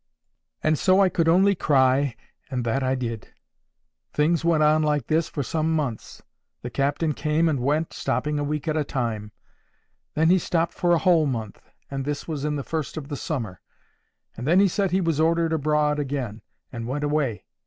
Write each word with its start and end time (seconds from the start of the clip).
And 0.63 0.79
so 0.79 0.99
I 0.99 1.09
could 1.09 1.27
only 1.29 1.53
cry, 1.53 2.15
and 2.49 2.65
that 2.65 2.81
I 2.81 2.95
did. 2.95 3.27
Things 4.11 4.43
went 4.43 4.63
on 4.63 4.81
like 4.81 5.05
this 5.05 5.29
for 5.29 5.43
some 5.43 5.75
months. 5.75 6.23
The 6.63 6.71
captain 6.71 7.13
came 7.13 7.47
and 7.47 7.59
went, 7.59 7.93
stopping 7.93 8.39
a 8.39 8.43
week 8.43 8.67
at 8.67 8.75
a 8.75 8.83
time. 8.83 9.31
Then 10.15 10.31
he 10.31 10.39
stopped 10.39 10.73
for 10.73 10.93
a 10.93 10.97
whole 10.97 11.27
month, 11.27 11.61
and 11.91 12.03
this 12.03 12.27
was 12.27 12.43
in 12.43 12.55
the 12.55 12.63
first 12.63 12.97
of 12.97 13.09
the 13.09 13.15
summer; 13.15 13.61
and 14.35 14.47
then 14.47 14.59
he 14.59 14.67
said 14.67 14.89
he 14.89 15.01
was 15.01 15.19
ordered 15.19 15.53
abroad 15.53 15.99
again, 15.99 16.41
and 16.73 16.87
went 16.87 17.03
away. 17.03 17.45